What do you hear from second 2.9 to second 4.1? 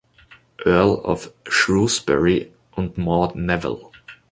Maud Nevill.